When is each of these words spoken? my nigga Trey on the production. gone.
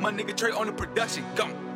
my 0.00 0.12
nigga 0.12 0.36
Trey 0.36 0.52
on 0.52 0.66
the 0.66 0.72
production. 0.72 1.24
gone. 1.34 1.67